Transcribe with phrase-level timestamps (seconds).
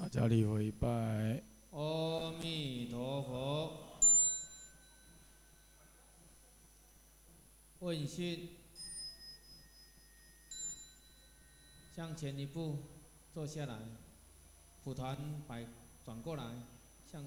[0.00, 1.42] 大家礼回拜。
[1.72, 3.98] 阿弥陀佛。
[7.80, 8.48] 问讯，
[11.94, 12.78] 向前一步，
[13.34, 13.78] 坐下来，
[14.82, 15.66] 蒲团摆
[16.02, 16.44] 转过来，
[17.04, 17.22] 向。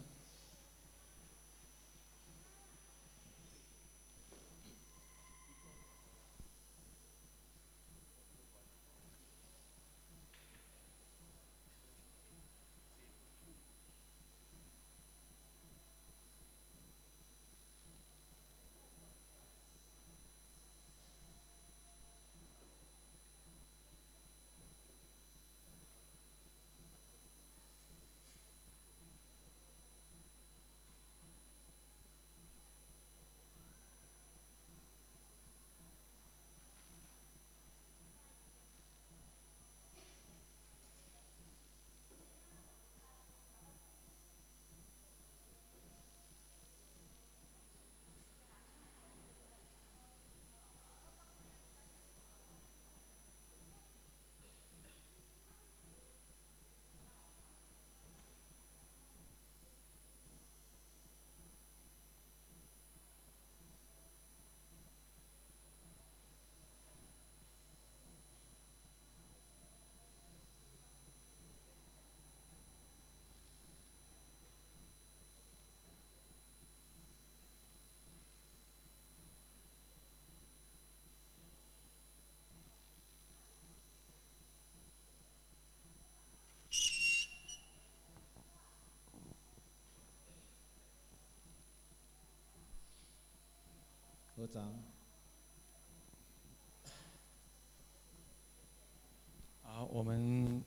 [99.63, 100.63] 好，我们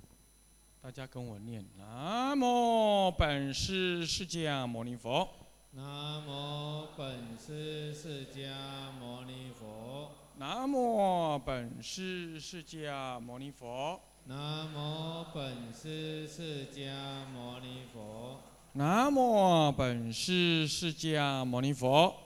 [0.82, 5.28] 大家跟我念：南无本师释迦牟尼佛。
[5.72, 10.10] 南无本师释迦牟尼佛。
[10.38, 14.00] 南无本师释迦牟尼佛。
[14.24, 18.40] 南无本师释迦牟尼佛。
[18.72, 22.25] 南无本师释迦牟尼佛。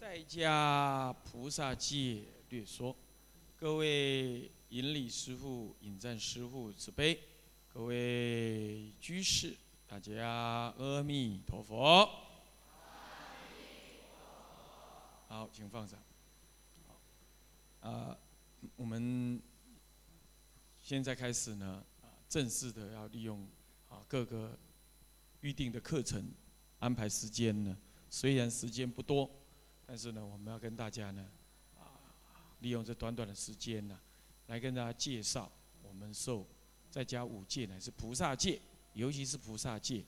[0.00, 2.96] 在家菩萨戒略说，
[3.54, 7.20] 各位引礼师父、引赞师父慈悲，
[7.68, 9.54] 各位居士，
[9.86, 12.08] 大家阿弥陀佛。
[15.28, 16.02] 好，请放上。
[17.80, 18.16] 啊，
[18.76, 19.38] 我们
[20.80, 21.84] 现在开始呢，
[22.26, 23.46] 正式的要利用
[23.90, 24.58] 啊各个
[25.42, 26.32] 预定的课程
[26.78, 27.76] 安排时间呢，
[28.08, 29.30] 虽然时间不多。
[29.90, 31.28] 但是呢，我们要跟大家呢，
[31.76, 31.98] 啊，
[32.60, 33.98] 利用这短短的时间呢，
[34.46, 35.50] 来跟大家介绍
[35.82, 36.46] 我们受
[36.88, 38.62] 在家五戒乃是菩萨戒，
[38.92, 40.04] 尤其是菩萨戒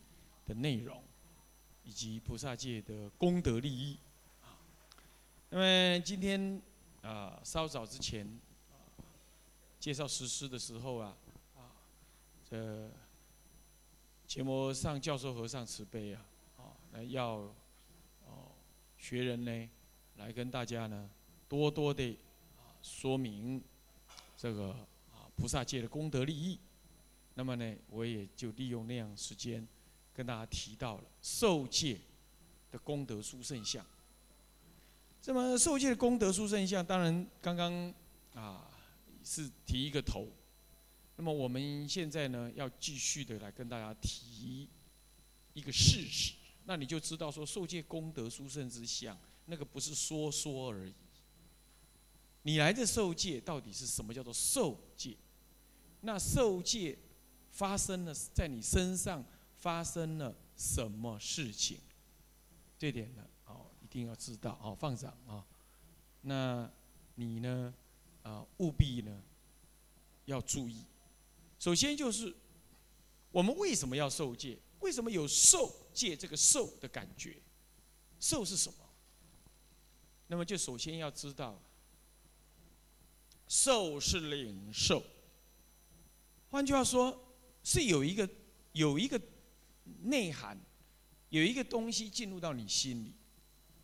[0.47, 1.03] 的内容，
[1.82, 3.98] 以及菩萨戒的功德利益。
[4.42, 4.54] 啊，
[5.50, 6.62] 那么今天
[7.00, 8.25] 啊，稍早之前，
[9.81, 11.16] 介绍实施的时候啊，
[11.56, 11.75] 啊，
[12.48, 12.88] 这
[14.28, 16.25] 节目上教授和尚慈悲啊，
[16.59, 17.53] 啊，那要。
[19.03, 19.69] 学人呢，
[20.17, 21.11] 来跟大家呢，
[21.49, 22.17] 多多的
[22.57, 23.61] 啊说明
[24.37, 24.71] 这个
[25.11, 26.57] 啊菩萨界的功德利益。
[27.35, 29.67] 那么呢，我也就利用那样时间，
[30.15, 31.99] 跟大家提到了受戒
[32.71, 33.85] 的功德殊胜相。
[35.21, 37.93] 这么受戒的功德殊胜相，当然刚刚
[38.34, 38.71] 啊
[39.25, 40.29] 是提一个头。
[41.17, 44.69] 那么我们现在呢，要继续的来跟大家提
[45.55, 46.34] 一个事实。
[46.64, 50.94] 那你就知道说受戒功德殊胜之相，那个不是说说而已。
[52.42, 55.16] 你来这受戒到底是什么叫做受戒？
[56.00, 56.98] 那受戒
[57.50, 59.24] 发生了在你身上
[59.59, 61.78] 发生了什么事情？
[62.78, 65.47] 这点呢，哦，一定要知道哦，放长啊。
[66.22, 66.68] 那
[67.14, 67.72] 你呢，
[68.22, 69.22] 啊，务必呢
[70.24, 70.84] 要注意。
[71.59, 72.34] 首先就是
[73.30, 74.59] 我们为什么要受戒？
[74.83, 75.79] 为什么有受？
[75.95, 77.37] 借这个受的感觉，
[78.19, 78.79] 受是什么？
[80.27, 81.61] 那么就首先要知道，
[83.47, 85.03] 受是领受。
[86.49, 87.23] 换句话说，
[87.63, 88.27] 是有一个
[88.73, 89.21] 有一个
[90.05, 90.59] 内涵，
[91.29, 93.13] 有一个东西进入到你心里。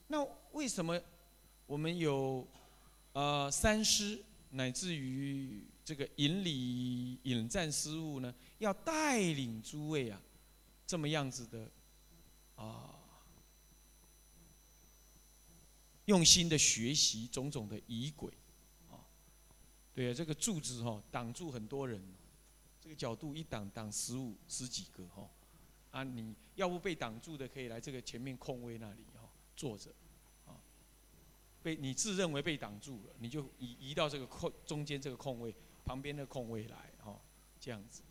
[0.06, 0.98] 那为什么
[1.66, 2.48] 我们有
[3.12, 4.18] 呃三师，
[4.48, 8.34] 乃至于这个引礼引战师务呢？
[8.60, 10.18] 要带领诸位啊，
[10.88, 11.70] 这么样子的
[12.56, 12.98] 啊，
[16.06, 18.32] 用心的学习种种的仪轨
[18.90, 19.04] 啊。
[19.92, 22.02] 对啊，这个柱子哈挡住很多人，
[22.80, 25.28] 这个角度一挡挡十五十几个哈。
[25.90, 29.90] 啊，你要不被挡住的，可以来这个前面空位那里哈坐着，
[30.46, 30.56] 啊，
[31.62, 35.54] 被你自认为被挡住了，你就移移到这个空中间这个空位
[35.84, 37.20] 旁边的空位来哈，
[37.60, 38.02] 这样子，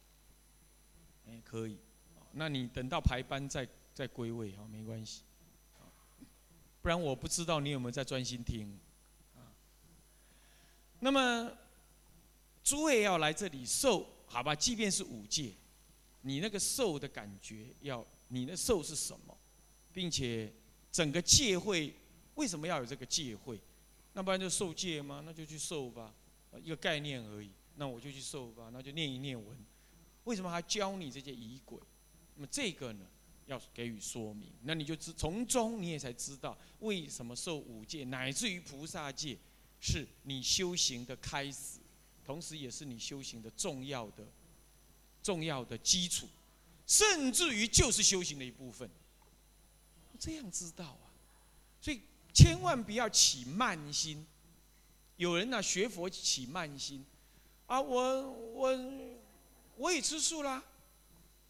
[1.25, 1.79] 哎可以，
[2.37, 5.23] 那你等到排班再再归位哈没关系，
[6.81, 8.79] 不然我不知道你有没有在专心听，
[9.35, 9.51] 啊，
[10.99, 11.51] 那么
[12.63, 15.53] 诸位要来这里受好吧，即便是五戒。
[16.21, 19.37] 你那个受的感觉，要你的受是什么，
[19.93, 20.51] 并且
[20.91, 21.93] 整个戒会
[22.35, 23.59] 为什么要有这个戒会？
[24.13, 25.23] 那不然就受戒吗？
[25.25, 26.13] 那就去受吧，
[26.61, 27.49] 一个概念而已。
[27.75, 29.57] 那我就去受吧，那就念一念文。
[30.25, 31.79] 为什么还教你这些仪轨？
[32.37, 33.05] 那么这个呢，
[33.47, 34.49] 要给予说明。
[34.63, 39.37] 那你就知从中你也才知道为什么受五戒，乃至于菩萨戒，
[39.81, 41.79] 是你修行的开始，
[42.25, 44.25] 同时也是你修行的重要的。
[45.23, 46.25] 重要的基础，
[46.85, 48.89] 甚至于就是修行的一部分。
[50.17, 51.11] 这样知道啊，
[51.81, 51.99] 所以
[52.33, 54.25] 千万不要起慢心。
[55.17, 57.05] 有人呢学佛起慢心，
[57.65, 58.91] 啊，我我
[59.75, 60.63] 我也吃素啦，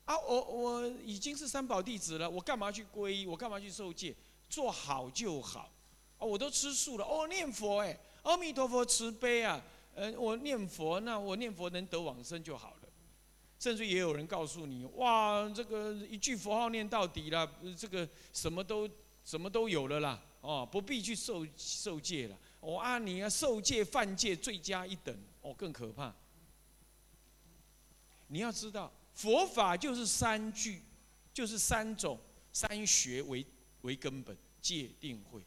[0.08, 3.28] 啊，我我已经是三宝弟子了，我干嘛去皈依？
[3.28, 4.16] 我干嘛去受戒？
[4.50, 5.70] 做好就好。
[6.18, 9.62] 啊，我都吃素了，哦，念佛哎，阿弥陀佛慈悲啊，
[9.94, 12.90] 呃，我念佛，那我念佛能得往生就好了。
[13.60, 18.90] 甚至也有人告诉你，哇，这个一句佛号念到底了，这个什么都
[19.26, 22.38] 什么都有了啦，哦，不必去受受戒了。
[22.62, 26.16] 我啊，你啊，受戒犯戒罪加一等，哦，更可怕。
[28.28, 30.80] 你要知道，佛法就是三句，
[31.34, 32.20] 就是三种
[32.54, 33.44] 三学为
[33.82, 35.42] 为根本，戒定慧。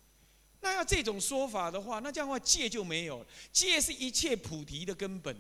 [0.61, 3.27] 那要这种说法的话，那这样的话戒就没有了。
[3.53, 5.35] 戒是一切菩提的根本，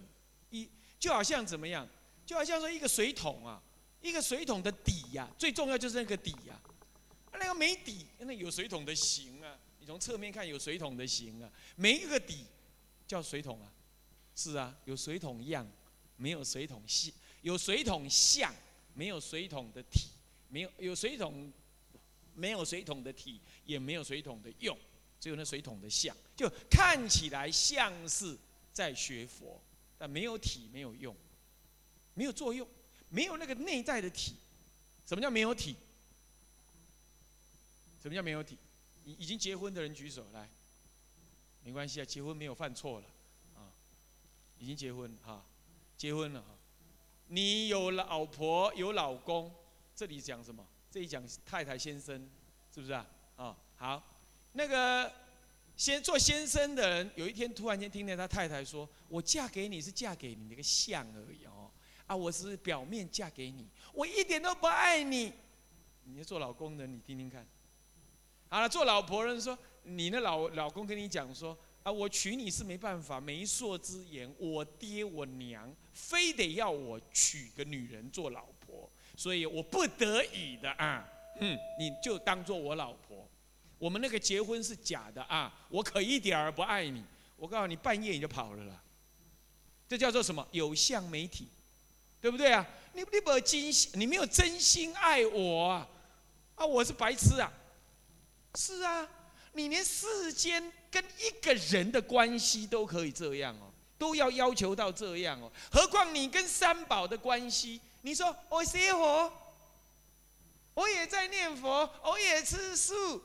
[0.51, 1.87] 一就好像怎么样？
[2.25, 3.61] 就好像说一个水桶啊，
[4.01, 6.57] 一个水桶的底呀，最重要就是那个底呀。
[7.33, 9.59] 那个没底，那有水桶的形啊。
[9.81, 12.47] 你从侧面看有水桶的形啊，没一个底
[13.09, 13.73] 叫水桶啊。
[14.37, 15.69] 是啊，有水桶样，
[16.17, 17.11] 没有水桶像；
[17.43, 18.55] 有水桶像，
[18.95, 20.09] 没有水桶的体；
[20.49, 21.53] 没有有水桶，
[22.35, 24.77] 没有水桶的体，也没有水桶的用，
[25.19, 26.17] 只有那水桶的像。
[26.37, 28.37] 就看起来像是
[28.73, 29.61] 在学佛，
[29.99, 31.17] 但没有体，没有用。
[32.15, 32.69] 没有作用，
[33.09, 34.35] 没有那个内在的体。
[35.07, 35.75] 什么叫没有体？
[38.03, 38.57] 什么叫没有体？
[39.05, 40.49] 已已经结婚的人举手来。
[41.63, 43.07] 没关系啊，结婚没有犯错了，
[43.55, 43.73] 啊，
[44.59, 45.45] 已经结婚哈，
[45.97, 46.49] 结婚了哈。
[47.33, 49.53] 你有老婆有老公，
[49.95, 50.67] 这里讲什么？
[50.91, 52.29] 这里讲太太先生，
[52.75, 53.07] 是不是啊？
[53.37, 54.03] 啊，好，
[54.55, 55.11] 那个
[55.77, 61.71] 先做先生的人，有一天突然间听见他太太说：“我嫁给你是嫁给你那个相而已哦。”
[62.09, 65.33] 啊，我是表面嫁给你，我一点都不爱你。
[66.03, 67.47] 你要做老公的，你听听看。
[68.49, 81.07] 好了，做老婆人说，你的老老公跟你讲说，啊，我娶你是没办法，媒妁之言，我爹我娘非得要我娶个女人做老婆，所以我不得已的啊，
[81.41, 83.29] 嗯，你就当做我老婆。
[83.79, 87.05] 我们那个结婚是假的啊，我可一点儿不爱你。
[87.37, 88.83] 我告诉你，半夜你就跑了啦。
[89.89, 90.47] 这叫做什么？
[90.53, 91.49] 有相媒体。
[92.23, 92.67] 对不对啊？
[92.93, 95.89] 你你不真心，你没有真心爱我啊！
[96.55, 97.51] 啊，我是白痴啊！
[98.57, 99.09] 是啊，
[99.55, 103.70] 你连世间跟一个人的关系都可以这样哦，
[104.01, 107.79] 都要要求到这样哦，何况你跟三宝的关系？
[108.01, 109.31] 你说我学佛，
[110.73, 113.23] 我也在念佛，我也吃素，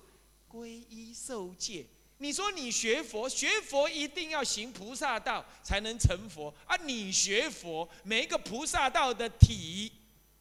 [0.52, 1.86] 皈依受戒。
[2.18, 6.76] 你说你学佛，学佛一定要行菩萨道才能成佛啊！
[6.84, 9.90] 你学佛，每一个菩萨道的体，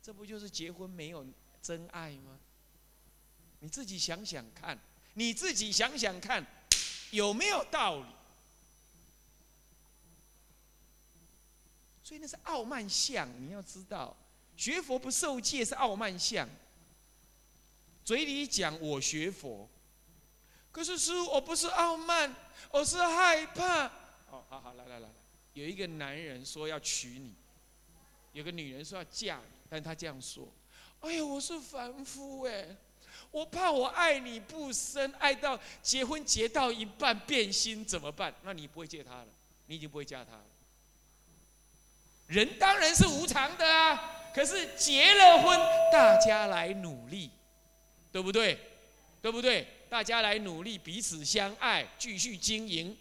[0.03, 1.25] 这不就是结婚没有
[1.63, 2.37] 真爱吗？
[3.61, 4.77] 你自己想想看，
[5.15, 6.45] 你自己想想看，
[7.13, 8.07] 有没有道理？
[12.05, 14.15] 所以那是傲慢相，你要知道，
[14.59, 16.47] 学佛不受戒是傲慢相，
[18.05, 19.67] 嘴里讲我学佛。
[20.71, 22.35] 可是师傅，我不是傲慢，
[22.71, 23.87] 我是害怕。
[24.31, 25.09] 哦，好好来来来，
[25.55, 27.33] 有一个男人说要娶你，
[28.33, 30.47] 有个女人说要嫁你，但他这样说
[31.01, 32.77] ：“哎呀，我是凡夫哎，
[33.31, 38.35] 我怕我爱你不深，爱到结婚结到一半变心怎么办？
[38.43, 39.29] 那你不会借他了，
[39.69, 40.45] 你已经不会嫁他了。
[42.27, 45.59] 人当然是无常的啊，可是结了婚，
[45.93, 47.31] 大家来努力，
[48.11, 48.59] 对不对？
[49.21, 49.67] 对不对？
[49.89, 52.97] 大家来努力，彼此相爱，继续经营。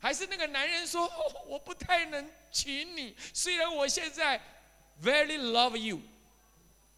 [0.00, 1.10] 还是那个男人说
[1.48, 4.40] ：“我不太能娶你，虽然我现在
[5.02, 6.00] very love you，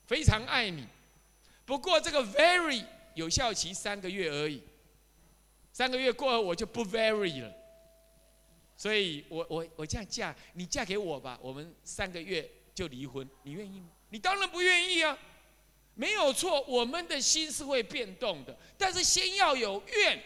[0.07, 0.87] 非常爱你，
[1.65, 4.63] 不过这个 very 有效期三个月而已，
[5.73, 7.51] 三个月过后我就不 very 了。
[8.81, 13.89] 所以我我我这样嫁你嫁给我吧，我们三个月就离婚，你愿意吗？
[14.09, 15.19] 你当然不愿意啊，
[15.95, 20.19] 没有错，我们的心是会变动的，但是先要有愿。”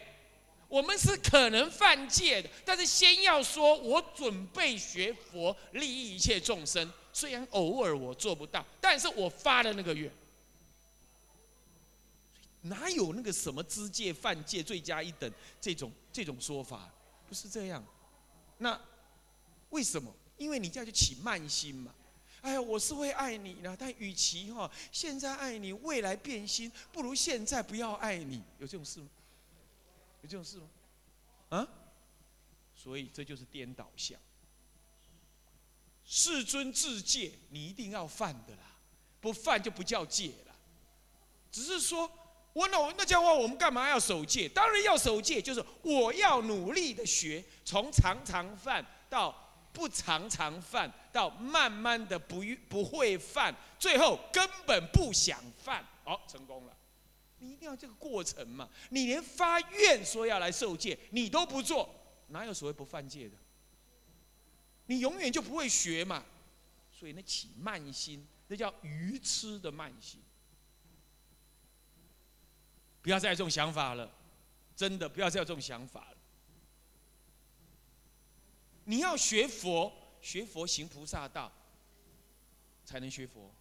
[0.68, 6.88] 我们是可能犯戒的，但是先要说，我准备学佛，利益一切众生。
[7.12, 10.08] 虽然偶尔我做不到，但是我发了那个愿。
[12.62, 15.28] 哪有那个什么知戒犯戒罪加一等
[15.60, 16.88] 这种这种说法？
[17.28, 17.84] 不是这样。
[18.58, 18.80] 那
[19.70, 20.14] 为什么？
[20.36, 21.94] 因为你这样就起慢心嘛。
[22.40, 28.42] 哎呀，我是会爱你的，但与其哈现在爱你，未来变心，不如现在不要爱你。
[28.58, 29.08] 有这种事吗？
[30.22, 30.68] 有这种事吗？
[31.48, 31.68] 啊？
[32.74, 34.20] 所以这就是颠倒相。
[36.04, 38.76] 世尊自戒，你一定要犯的啦，
[39.22, 40.54] 不犯就不叫戒了。
[41.50, 42.10] 只是说，
[42.54, 44.48] 我那那这样话，我们干嘛要守戒？
[44.48, 49.34] 当然要守戒，就是我要努力的学，从常常犯到
[49.72, 56.76] 不常常犯，到慢慢的不不会犯，最后根本不想犯，好，成功了。
[57.38, 58.68] 你一定要这个过程嘛？
[58.90, 61.92] 你连发愿说要来受戒，你都不做，
[62.28, 63.36] 哪有所谓不犯戒的？
[64.86, 66.24] 你永远就不会学嘛。
[66.92, 70.22] 所以那起慢心，那叫愚痴的慢心。
[73.04, 74.10] 不要再有这种想法了，
[74.74, 76.16] 真的不要再有这种想法了。
[78.84, 79.92] 你要学佛，
[80.22, 81.52] 学佛行菩萨道，
[82.82, 83.52] 才能学佛，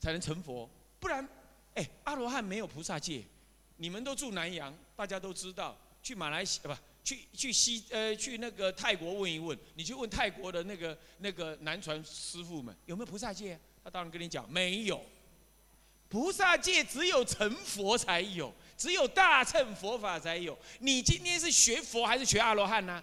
[0.00, 1.26] 才能成佛，不然。
[1.74, 3.22] 哎，阿罗汉没有菩萨戒，
[3.76, 5.76] 你们都住南洋，大家都知道。
[6.02, 13.56] 去马来西亚不去去西呃去那个泰国问一问，你去问泰国的那个那个南传师傅们有没有菩萨戒？
[13.84, 15.00] 他当然跟你讲没有。
[16.14, 20.56] 菩萨戒只有成佛才有，只有大乘佛法才有。
[20.78, 23.02] 你今天是学佛还是学阿罗汉呢？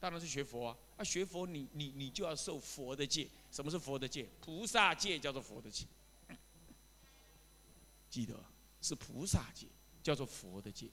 [0.00, 0.76] 当然是学佛啊！
[0.96, 3.28] 啊，学佛你你你就要受佛的戒。
[3.50, 4.26] 什么是佛的戒？
[4.40, 5.84] 菩萨戒叫做佛的戒。
[8.08, 8.34] 记得
[8.80, 9.66] 是菩萨戒，
[10.02, 10.88] 叫做佛的戒。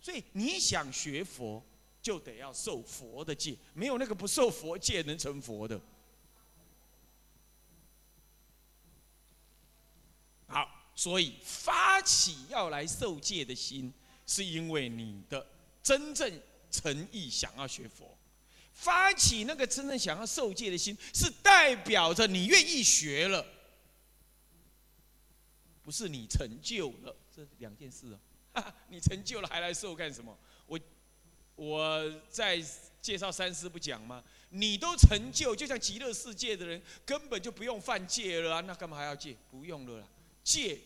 [0.00, 1.64] 所以你想学佛，
[2.02, 5.80] 就得要受佛的戒，没有那个不受佛戒能成佛的。
[10.46, 13.92] 好，所以发起要来受戒的心，
[14.26, 15.46] 是因为你的
[15.82, 18.16] 真正诚意想要学佛。
[18.72, 23.46] 发起那个真正想要受戒的心，是代表着你愿意学了。
[25.82, 28.18] 不是你成就了这两件事
[28.54, 30.36] 哦，你成就了还来受干什么？
[30.66, 30.80] 我
[31.56, 32.58] 我在
[33.02, 34.24] 介绍三师不讲吗？
[34.48, 39.36] 你都成就，就像极乐世界的人根本就不用犯戒了啊，那干嘛还要戒？
[39.50, 40.08] 不用了啦，
[40.44, 40.78] 戒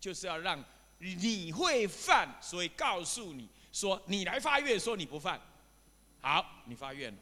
[0.00, 0.64] 就是要让
[0.98, 5.40] 你会犯，所以告诉你说你来发愿，说你不犯，
[6.20, 7.18] 好，你发愿了，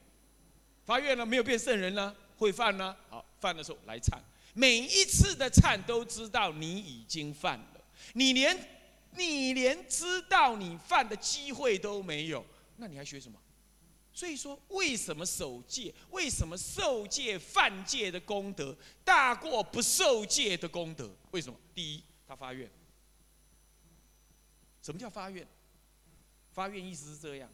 [0.86, 2.14] 发愿了没有变圣人呢？
[2.38, 2.96] 会犯呢？
[3.10, 4.16] 好，犯的时候来忏。
[4.54, 7.80] 每一次的忏都知道你已经犯了，
[8.12, 8.56] 你连
[9.16, 12.44] 你连知道你犯的机会都没有，
[12.76, 13.38] 那你还学什么？
[14.14, 15.92] 所以说，为什么守戒？
[16.10, 21.10] 为什么受戒犯戒的功德大过不受戒的功德？
[21.32, 21.58] 为什么？
[21.74, 22.70] 第一，他发愿。
[24.80, 25.44] 什么叫发愿？
[26.52, 27.50] 发愿意思是这样：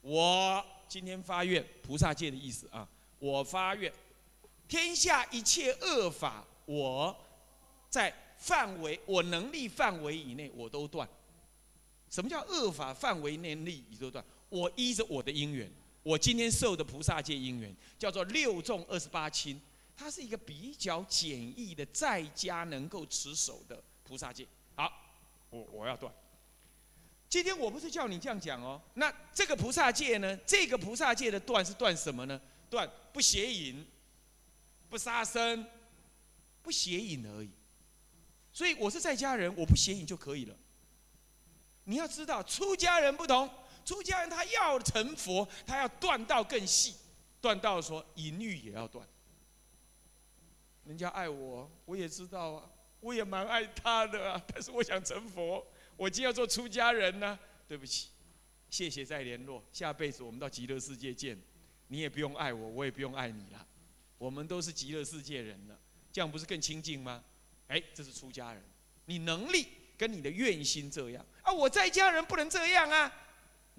[0.00, 2.88] 我今天发愿，菩萨戒的意思啊，
[3.18, 3.92] 我发愿。
[4.68, 7.16] 天下一切恶法，我
[7.90, 11.08] 在范围我能力范围以内，我都断。
[12.08, 14.24] 什么叫恶法范围内力你都断？
[14.48, 15.70] 我依着我的因缘，
[16.08, 19.60] 我今天受的菩萨戒因缘，叫做六众二十八亲，
[19.94, 24.46] 它是一个比较简易的在家能够持守的菩萨戒。
[24.74, 24.90] 好，
[25.50, 26.10] 我我要断。
[27.28, 30.34] 今天我不是叫你这样讲哦，那这个菩萨戒呢？
[30.46, 32.40] 这个菩萨戒的断是断什么呢？
[32.70, 33.86] 断不邪淫。
[34.88, 35.66] 不杀生，
[36.62, 37.50] 不邪淫而已。
[38.50, 40.56] 所以我是在家人，我不邪淫就可以了。
[41.84, 43.50] 你要知道，出家人不同，
[43.88, 46.94] 出家人他要成佛，他要断到更细，
[47.40, 49.08] 断到说淫欲也要断。
[50.84, 55.66] 人家爱我，我也知道啊，我也蛮爱他的啊， 但是我想成佛，
[55.96, 57.38] 我今要做出家人呢。
[57.66, 58.08] 对不起，
[58.68, 61.38] 谢谢再联络，下辈子我们到极乐世界见。
[61.86, 63.66] 你也不用爱我，我也不用爱你了，
[64.18, 65.78] 我们都是极乐世界人了，
[66.12, 67.24] 这样不是更亲近吗？
[67.68, 68.62] 哎，这是出家人，
[69.06, 69.66] 你能力
[69.96, 73.10] 跟你的愿心这样啊，我在家人不能这样啊，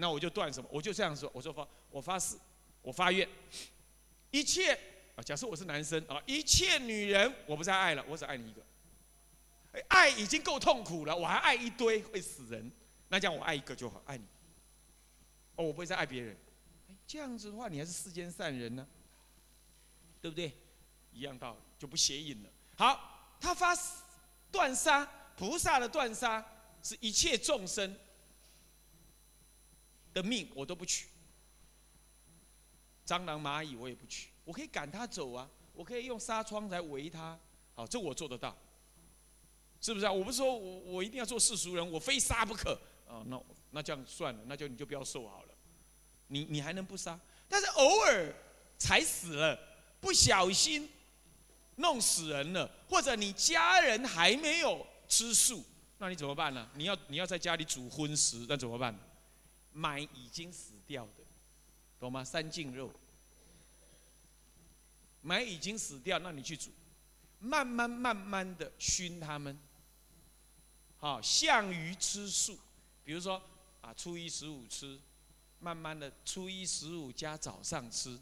[0.01, 0.69] 那我就断什么？
[0.71, 2.37] 我就这样说，我说发，我发誓，
[2.81, 3.27] 我发愿，
[4.31, 4.73] 一切
[5.13, 8.61] 啊，假设我是男生啊，一切女人我不再爱了，我只爱你一个。
[9.89, 12.71] 爱已经够痛苦了，我还爱一堆会死人，
[13.09, 14.23] 那这样我爱一个就好，爱你。
[15.57, 16.37] 哦，我不会再爱别人。
[17.05, 18.87] 这样子的话，你还是世间善人呢，
[20.21, 20.53] 对不对？
[21.11, 22.49] 一样道理，就不邪淫了。
[22.77, 23.75] 好，他发
[24.49, 26.43] 断杀，菩萨的断杀
[26.81, 27.93] 是一切众生
[30.13, 31.07] 的命，我都不取。
[33.05, 37.39] 蟑螂蚂蚁我也不取，我可以赶他走啊，我可以用纱窗来围他，
[37.73, 38.55] 好，这我做得到，
[39.81, 40.11] 是不是啊？
[40.11, 43.23] 我不是说我我一定要做世俗人，我非杀不可啊。
[43.25, 45.49] 那那这样算了，那就你就不要受好了。
[46.27, 47.19] 你你还能不杀？
[47.47, 48.31] 但是偶尔
[48.77, 49.59] 踩死了，
[49.99, 50.87] 不小心
[51.77, 55.63] 弄死人了，或者你家人还没有吃素，
[55.97, 56.69] 那你怎么办呢？
[56.75, 58.95] 你要你要在家里煮荤食，那怎么办？
[59.73, 61.23] 买已经死掉的，
[61.99, 62.23] 懂吗？
[62.23, 62.91] 三净肉，
[65.21, 66.71] 买已经死掉，那你去煮，
[67.39, 69.57] 慢慢慢慢的熏他们。
[70.97, 72.57] 好，项鱼吃素，
[73.03, 73.41] 比如说
[73.81, 74.99] 啊，初一十五吃。
[75.61, 78.17] 慢慢的，初一十五加早上吃，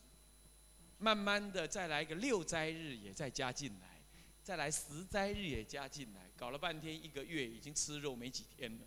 [0.98, 4.02] 慢慢的再来一个六斋日也再加进来，
[4.44, 8.86] 再来十斋日也加进来，搞了半天一个月已经吃肉没几天了。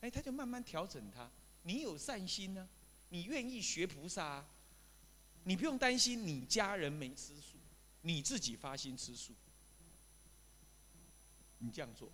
[0.00, 1.30] 哎，他就慢慢调整他，
[1.66, 2.68] 你有善心呢，
[3.08, 4.44] 你愿意学菩萨，
[5.42, 7.58] 你不用担心你家人没吃素，
[8.02, 9.32] 你自己发心吃素，
[11.58, 12.08] 你这样做，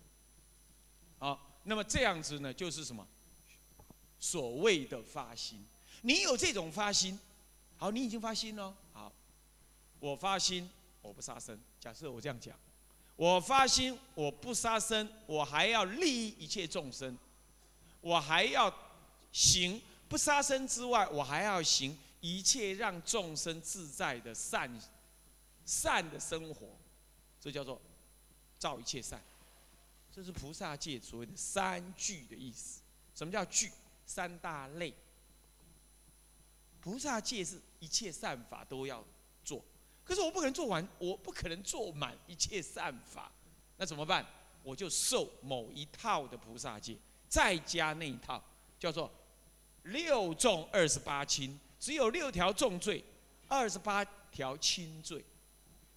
[1.19, 3.07] 好，那么这样子呢，就是什么？
[4.19, 5.63] 所谓的发心，
[6.01, 7.19] 你有这种发心，
[7.77, 9.13] 好，你已经发心了，好，
[9.99, 10.67] 我发心，
[11.03, 11.59] 我不杀生。
[11.79, 12.57] 假设我这样讲，
[13.15, 17.15] 我发心，我不杀生，我还要利益一切众生，
[18.01, 18.73] 我还要
[19.33, 24.71] 行不杀生之外，我还要行一切让众生自在的善
[25.65, 26.67] 善的生活，
[27.41, 27.81] 这叫做
[28.57, 29.21] 造一切善，
[30.09, 32.79] 这是菩萨界所谓的三聚的意思。
[33.13, 33.69] 什么叫聚？
[34.05, 34.93] 三大类，
[36.81, 39.01] 菩萨戒是一切善法都要
[39.45, 39.63] 做，
[40.03, 43.31] 可是我不可能做完，我不可能做满一切善法，
[43.77, 44.25] 那怎么办？
[44.61, 46.97] 我就受某一套的菩萨戒，
[47.29, 48.43] 再加那一套，
[48.77, 49.09] 叫做
[49.83, 53.03] 六重二十八轻，只有六条重罪，
[53.47, 55.23] 二十八条轻罪。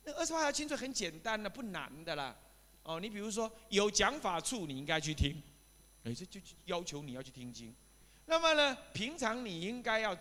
[0.05, 2.35] 那二十八条轻罪很简单的，不难的啦。
[2.83, 5.43] 哦，你比如说有讲法处，你应该去听，
[6.05, 7.75] 哎，这就要求你要去听经。
[8.27, 10.17] 那么呢，平常你应该要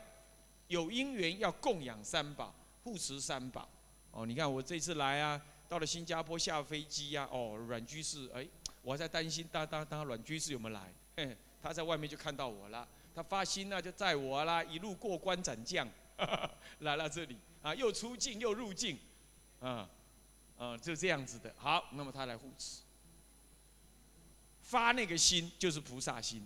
[0.67, 3.69] 有因缘，要供养三宝，护持三宝。
[4.11, 8.47] 哦，你看我这次来啊，到了新加坡下飞机呀，哦，阮居士，哎，
[8.81, 10.93] 我还在担心，当当当阮居士有没有来？
[11.17, 15.87] 嘿，他在外面就看到我了，他发心那就载我啦，一路过关斩将，
[16.79, 18.99] 来到这里啊，又出境又入境，
[19.61, 19.89] 啊，
[20.57, 21.55] 啊，就这样子的。
[21.57, 22.81] 好，那么他来护持，
[24.61, 26.45] 发那个心就是菩萨心。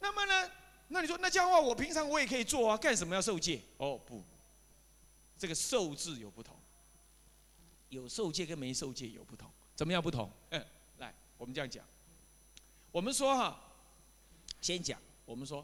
[0.00, 0.50] 那么呢？
[0.88, 3.62] 那你说那这样的话，我平常我也可以做啊，干什么要受戒？
[3.78, 4.22] 哦不，
[5.38, 6.54] 这个受字有不同，
[7.88, 10.30] 有受戒跟没受戒有不同，怎么样不同？
[10.50, 10.66] 嗯，
[10.98, 11.82] 来，我们这样讲，
[12.92, 13.63] 我们说哈，
[14.64, 15.62] 先讲，我们说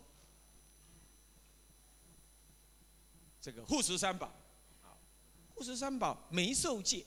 [3.40, 4.30] 这个护持三宝，
[5.54, 7.02] 护持三宝没受戒，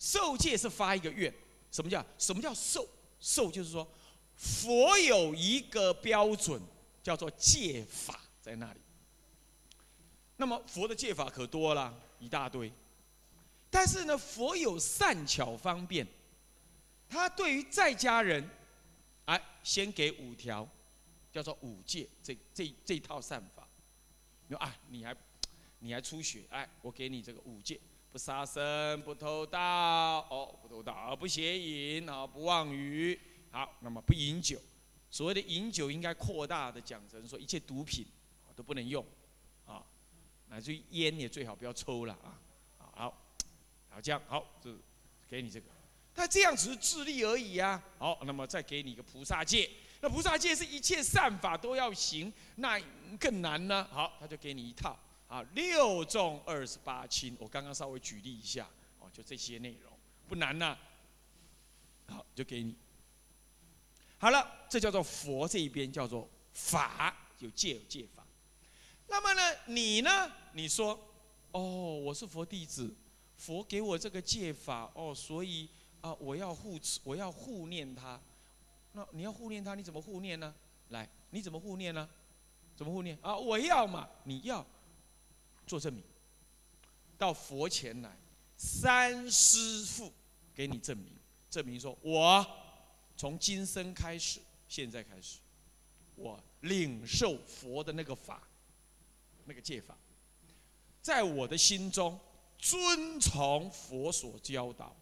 [0.00, 1.32] 受戒是发一个愿，
[1.70, 2.84] 什么叫什么叫受？
[3.20, 3.88] 受就是说。
[4.36, 6.60] 佛有一个标准，
[7.00, 8.80] 叫做戒法在那里。
[10.38, 12.72] 那么佛的戒法可多了，一大堆。
[13.70, 16.04] 但是呢，佛有善巧方便，
[17.08, 18.44] 他对于在家人，
[19.64, 20.68] 先给五条，
[21.32, 23.66] 叫做五戒，这这这套善法。
[24.46, 25.16] 你说啊，你还
[25.80, 27.80] 你还出血，哎，我给你这个五戒：
[28.12, 29.58] 不杀生，不偷盗，
[30.28, 33.18] 哦，不偷盗，不邪淫，啊，不妄语。
[33.50, 34.60] 好，那么不饮酒，
[35.10, 38.06] 所谓的饮酒应该扩大的讲成说一切毒品
[38.54, 39.04] 都不能用，
[39.64, 39.84] 啊，
[40.48, 42.38] 乃至于烟也最好不要抽了啊，
[42.92, 43.26] 好，
[43.88, 44.76] 好这样好，就
[45.28, 45.70] 给你这个，
[46.14, 49.68] 他这样只是自利而已啊，好，那么再给你一个菩萨戒，
[50.00, 52.80] 那菩萨戒是一切善法都要行，那
[53.18, 54.98] 更难呢，好，他就给你一套
[55.28, 58.68] 啊，六重二十八轻，我刚刚稍微举例一下，
[59.00, 59.92] 哦，就这些内容，
[60.28, 60.76] 不难呐。
[62.06, 62.76] 好，就给你。
[64.18, 68.22] 好了，这叫做佛这一边叫做法，有戒有戒法。
[69.08, 70.30] 那么呢，你呢？
[70.52, 70.98] 你说，
[71.50, 72.94] 哦，我是佛弟子，
[73.36, 75.68] 佛给我这个戒法，哦，所以
[76.04, 78.20] 啊，我要护持，我要护念他。
[78.92, 80.54] 那你要护念他，你怎么护念呢？
[80.90, 82.06] 来，你怎么护念呢？
[82.76, 83.34] 怎么护念啊？
[83.34, 84.64] 我要嘛，你要
[85.66, 86.04] 做证明，
[87.16, 88.14] 到佛前来，
[88.54, 90.12] 三师父
[90.54, 91.10] 给你证明，
[91.48, 92.46] 证明说我
[93.16, 95.38] 从今生开始，现在开始，
[96.16, 98.46] 我领受佛的那个法，
[99.46, 99.96] 那个戒法，
[101.00, 102.20] 在我的心中
[102.58, 104.94] 遵从佛所教导，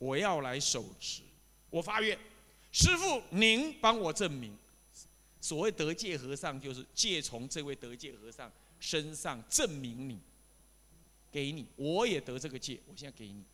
[0.00, 1.20] 我要来守持，
[1.68, 2.18] 我发愿，
[2.72, 4.56] 师父您帮我证明。
[5.42, 10.18] 所谓得戒和尚，就是借从这位得戒和尚身上证明你，
[11.30, 13.44] 给你，我也得这个戒，我现在给你，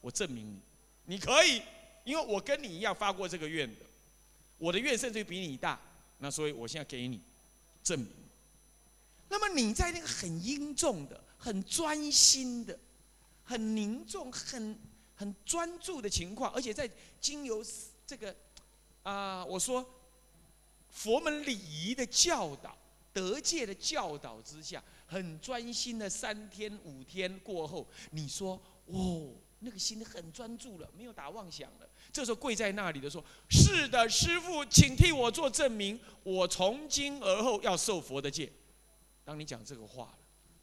[0.00, 0.60] 我证明你，
[1.06, 1.60] 你可以，
[2.04, 3.84] 因为我跟你一样发过这个愿的，
[4.56, 5.80] 我的愿甚至比你大，
[6.18, 7.20] 那所以我现在给你
[7.82, 8.08] 证明。
[9.28, 12.78] 那么你在那个很殷重的、很专心的、
[13.44, 14.76] 很凝重、很
[15.18, 17.62] 很专注的情况，而且在经由
[18.06, 18.34] 这个
[19.02, 19.86] 啊，我说。
[20.90, 22.76] 佛门礼仪的教导、
[23.12, 31.88] 德戒的教导之下，很专心的三天五天过后，你说哦，那个心很专注了，没有打妄想了。
[32.10, 38.50] 这时候跪在那里的说：“是的，师父，请替我做证明，我从今而后要受佛的戒。”
[39.22, 40.18] 当你讲这个话了，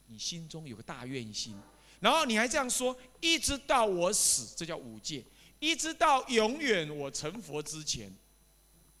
[0.08, 1.56] 你心中有个大愿心，
[2.00, 5.24] 然后你还这样说：“一直到我死，这叫五戒；
[5.58, 8.14] 一直到永远我成佛之前。”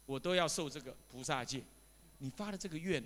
[0.06, 1.60] 我都要受这个菩萨戒，
[2.18, 3.04] 你发的这个愿，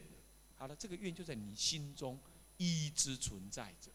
[0.58, 2.20] 好了，这个愿就在你心中
[2.58, 3.90] 一直存在着。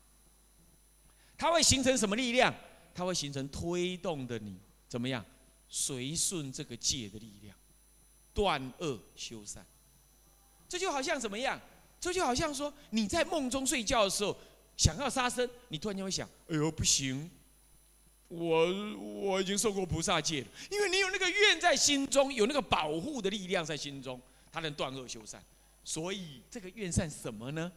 [1.38, 2.52] 它会形成什么力量？
[2.96, 5.24] 它会形成推动的你怎么样？
[5.70, 7.56] 随顺这个戒的力量，
[8.34, 9.64] 断恶修善。
[10.68, 11.62] 这就好像怎么样？
[12.00, 14.36] 这就好像说你在梦中睡觉的时候
[14.78, 17.30] 想要杀生，你突然间会想：哎呦，不行。
[18.28, 24.20] 我我已经受过菩萨戒了，因为你有那个愿在心中，有那个保护的力量在心中，
[24.52, 25.42] 它能断恶修善。
[25.84, 27.72] 所以这个愿善什么呢？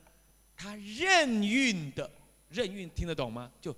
[0.56, 2.10] 它任运的，
[2.48, 3.52] 任运听得懂吗？
[3.60, 3.76] 就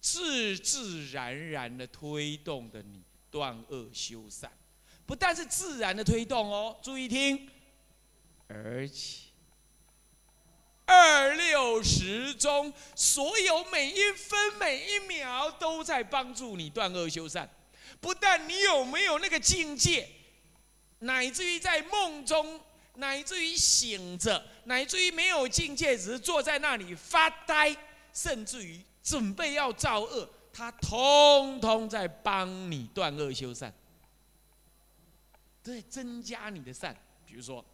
[0.00, 4.50] 自自然然的推动的你断恶修善，
[5.04, 7.46] 不但是自然的推动哦，注意听，
[8.48, 9.33] 而且。
[10.86, 17.48] 二六十中，所有每一分每一秒都在帮助你断恶修善。
[18.00, 20.06] 不但你有没有那个境界，
[20.98, 22.60] 乃至于在梦中，
[22.96, 27.74] 乃至于醒着，乃至于没有境界，只是坐在那里发呆，
[28.12, 33.72] 甚至于准备要造恶，他通通在帮你断恶修善，
[35.62, 36.94] 在增加你的善。
[37.26, 37.64] 比如说，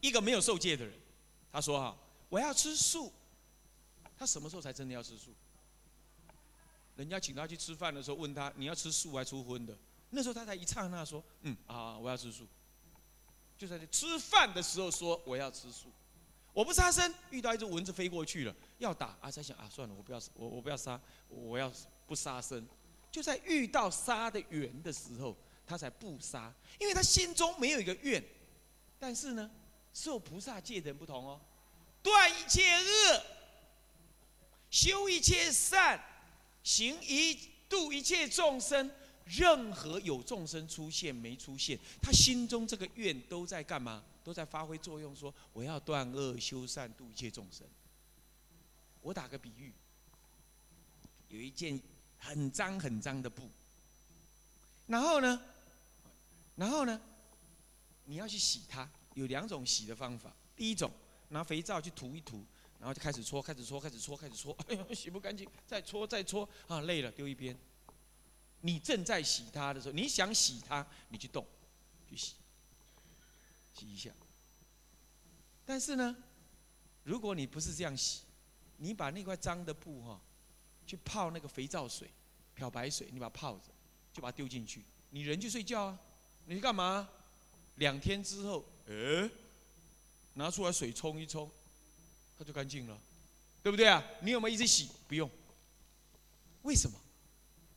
[0.00, 0.94] 一个没有受戒的人。
[1.52, 1.96] 他说：“哈，
[2.28, 3.12] 我要吃素。
[4.18, 5.30] 他什么时候才真的要吃素？
[6.96, 9.76] 人家请他去吃饭的时候，问他你要吃素还出荤的？
[10.10, 12.46] 那时候他才一刹那说：嗯啊，我要吃素。
[13.58, 15.90] 就在吃饭的时候说我要吃素。
[16.54, 21.70] 我不杀生，遇到一只蚊子飞过去了要打啊，在想啊，算了，我不要我我不要杀，我要
[22.06, 22.66] 不杀生。
[23.10, 28.24] 就在遇到杀的缘的时候，他才不杀，因为他心中没有一个愿。
[28.98, 29.50] 但是呢？”
[29.96, 31.40] 受菩萨戒的人不同哦，
[32.02, 33.22] 断一切恶，
[34.70, 35.98] 修一切善，
[36.62, 37.34] 行一
[37.66, 38.90] 度一切众生。
[39.24, 44.04] 任何有众生出现没出现，他心中这个愿都在干嘛？
[44.22, 45.16] 都在发挥作用。
[45.16, 47.66] 说我要断恶修善，度一切众生。
[49.00, 49.72] 我打个比喻，
[51.30, 51.80] 有一件
[52.18, 53.48] 很脏很脏的布，
[54.88, 55.42] 然后呢，
[56.54, 57.00] 然后呢，
[58.04, 58.86] 你要去洗它。
[59.16, 60.90] 有两种洗的方法，第一种
[61.30, 62.44] 拿肥皂去涂一涂，
[62.78, 67.56] 然后就开始搓，开始搓，开始搓，开始搓， 哎呦，洗不干净，再搓再搓，啊，累了丢一边。
[68.60, 71.46] 你正在洗它的时候，你想洗它，你去动，
[72.06, 72.34] 去洗，
[73.74, 74.10] 洗一下。
[75.64, 76.14] 但是呢，
[77.02, 78.20] 如果你不是这样洗，
[78.76, 80.20] 你把那块脏的布哈，
[80.86, 82.10] 去泡那个肥皂水、
[82.54, 83.72] 漂白水，你把它泡着，
[84.12, 85.98] 就把它丢进去，你人去睡觉啊，
[86.44, 87.08] 你去干嘛？
[87.76, 88.62] 两天之后。
[88.88, 89.30] 哎，
[90.34, 91.50] 拿出来水冲一冲，
[92.38, 92.98] 它就干净了，
[93.62, 94.02] 对不对啊？
[94.22, 94.88] 你有没有一直洗？
[95.08, 95.30] 不用。
[96.62, 97.00] 为什么？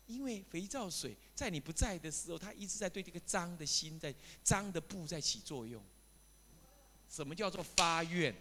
[0.07, 5.83] 因为肥皂水在你不在的时候，它一直在对这个脏的心、在脏的布在起作用。
[7.09, 8.35] 什么叫做发愿？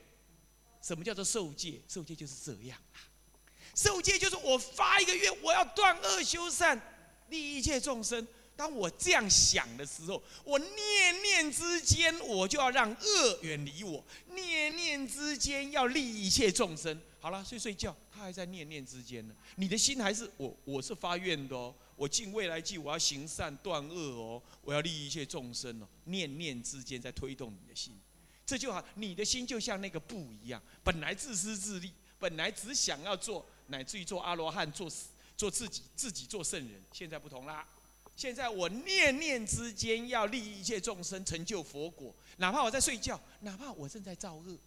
[0.82, 1.80] 什么叫做受戒？
[1.88, 3.00] 受戒就是这样啊。
[3.74, 6.80] 受戒就是我发一个愿，我要断恶修善，
[7.28, 8.26] 利益一切众生。
[8.58, 14.02] 当我这样想的时候，我念念之间，我就要让恶远离我；
[14.34, 17.00] 念念之间要利益一切众生。
[17.20, 19.34] 好了，睡睡觉，他还在念念之间呢。
[19.54, 21.72] 你的心还是我，我是发愿的哦。
[21.94, 25.86] 我尽未来际，我要行善断恶哦，我要利益一切众生哦。
[26.06, 27.96] 念念之间在推动你的心，
[28.44, 28.84] 这就好。
[28.96, 34.90] 你的心就像那个布一样，本来自私自利，本来只想要做，乃至于做阿罗汉，做
[35.36, 36.82] 做自己，自己做圣人。
[36.90, 37.64] 现在不同啦。
[38.18, 42.12] 现在我念念之间要利益一切众生，成就佛果。
[42.38, 44.58] 哪怕我在睡觉，哪怕我正在造恶，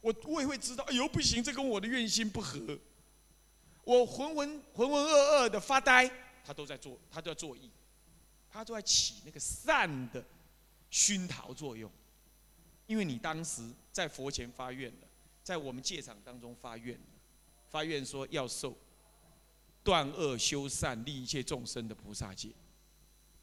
[0.00, 2.76] 我我也会知道，哎呦不行，这跟我的愿心不合。
[3.84, 6.10] 我浑浑浑浑噩噩的发呆，
[6.44, 7.70] 他都在做，他都在作意，
[8.50, 10.20] 他都在起那个善的
[10.90, 11.88] 熏陶作用。
[12.88, 15.06] 因为你当时在佛前发愿了，
[15.44, 17.06] 在我们戒场当中发愿了，
[17.68, 18.76] 发愿说要受。
[19.90, 22.48] 断恶修善、利一切众生的菩萨戒，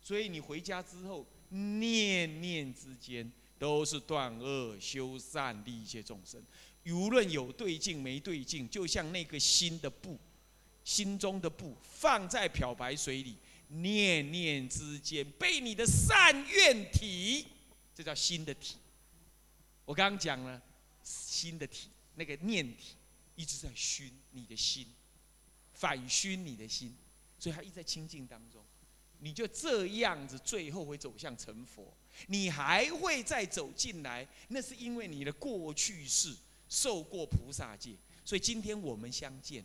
[0.01, 3.29] 所以你回家之后，念念之间
[3.59, 6.41] 都是断恶修善、利一切众生。
[6.85, 10.17] 无论有对境没对境，就像那个心的布，
[10.85, 13.35] 心中的布放在漂白水里，
[13.67, 17.45] 念念之间被你的善愿体，
[17.93, 18.77] 这叫心的体。
[19.83, 20.61] 我刚刚讲了，
[21.03, 22.95] 心的体，那个念体
[23.35, 24.87] 一直在熏你的心。
[25.77, 26.91] 反熏你的心，
[27.37, 28.63] 所以他一直在清净当中，
[29.19, 31.93] 你就这样子，最后会走向成佛。
[32.25, 36.35] 你还会再走进来，那是因为你的过去世
[36.67, 37.91] 受过菩萨戒，
[38.25, 39.63] 所以今天我们相见，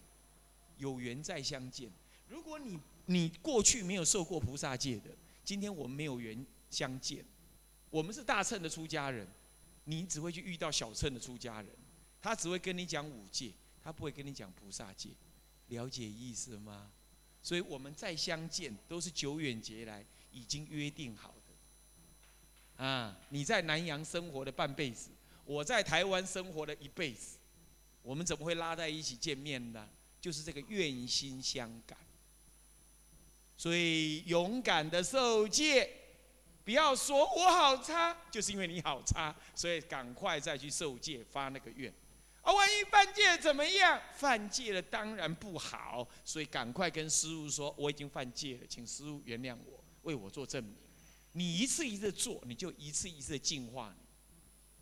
[0.77, 1.91] 有缘再相见。
[2.29, 5.11] 如果你你过去没有受过菩萨戒的，
[5.43, 7.25] 今天我们没有缘相见。
[7.89, 9.27] 我们是大乘的出家人，
[9.85, 11.71] 你只会去遇到小乘的出家人，
[12.21, 13.51] 他只会跟你讲五戒，
[13.83, 15.09] 他不会跟你讲菩萨戒。
[15.73, 16.91] 了解意思吗？
[17.43, 22.85] 所以我们再相见都是久远劫来已经约定好的。
[22.85, 25.09] 啊，你在南洋生活的半辈子，
[25.45, 27.39] 我在台湾生活了一辈子，
[28.03, 29.89] 我们怎么会拉在一起见面呢？
[30.21, 31.99] 就是这个愿心相感。
[33.57, 35.89] 所以勇敢的受戒，
[36.65, 41.93] 不要说我好差，就是因为你好差，所以赶快再去受戒，发那个愿。
[42.43, 44.01] 啊，万一犯戒怎么样？
[44.15, 50.75] 犯戒了当然不好，所以赶快跟师傅说，我已经犯戒了，请师傅原谅我，为我做证明。
[51.33, 54.05] 你一次一次做，你就一次一次的净化你，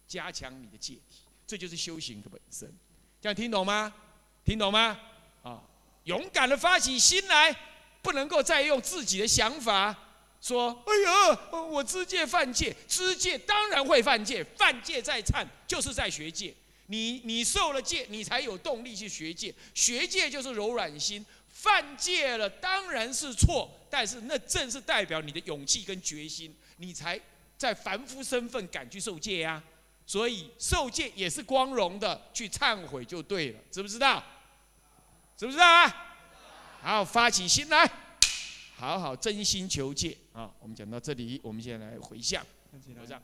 [0.08, 2.72] 加强你的戒体，这就是修行的本身。
[3.20, 3.94] 这样听懂吗？
[4.42, 4.98] 听懂吗？
[5.42, 5.62] 啊，
[6.04, 7.54] 勇敢的发起心来，
[8.00, 9.94] 不能够再用自己的想法
[10.40, 16.56] 说，哎呀，我知戒犯戒，知戒当然会犯戒，犯戒在忏，就是在学戒。
[16.90, 19.54] 你你受了戒，你才有动力去学戒。
[19.74, 27.18] 学戒就是柔软心，犯戒了当然是错，但是那正是代表你的勇气跟决心，你才
[27.56, 29.62] 在凡夫身份敢去受戒呀。
[30.04, 34.20] 所以受戒也是光荣的，去忏悔就对了，知不知道？
[35.36, 36.06] 知不知道啊？
[36.82, 37.88] 好，发起心来，
[38.74, 40.50] 好好真心求戒啊！
[40.58, 42.44] 我们讲到这里，我们现在来回向，
[42.98, 43.22] 合掌。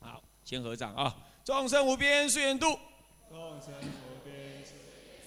[0.00, 1.14] 好，先合掌啊。
[1.44, 2.78] 众生无边誓愿度，
[3.28, 4.62] 众生无边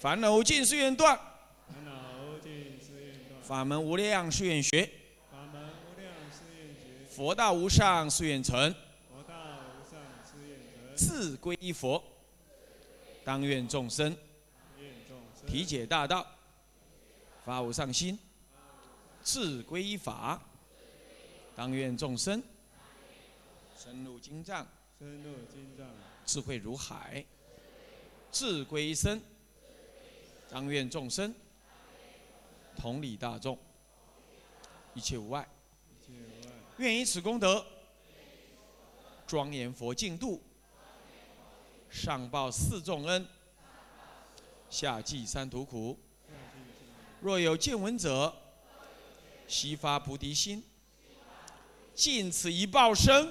[0.00, 1.14] 烦恼无尽誓愿断，
[1.68, 1.92] 烦恼
[2.24, 4.90] 无尽誓愿断，法门无量誓愿学，
[5.30, 8.74] 法门无量誓愿学，佛道无上誓愿成，
[9.10, 12.02] 佛道无上誓愿成，自归依佛，
[13.24, 14.16] 当愿众生。
[15.46, 16.26] 体解大道，
[17.44, 18.18] 发无上心，
[19.22, 20.42] 自归依法，
[21.54, 22.42] 当愿众生。
[23.78, 24.66] 深入经藏，
[24.98, 25.86] 深入经藏，
[26.24, 27.22] 智慧如海，
[28.32, 29.20] 智归身，
[30.48, 31.34] 当愿众生
[32.74, 33.58] 同理大众，
[34.94, 35.46] 一切无碍，
[35.90, 37.62] 一切无碍，愿以此功德
[39.26, 40.42] 庄严佛净土，
[41.90, 43.28] 上报四重恩，
[44.70, 45.98] 下济三途苦。
[47.20, 48.34] 若有见闻者，
[49.46, 50.64] 悉发菩提心，
[51.94, 53.30] 尽此一报身，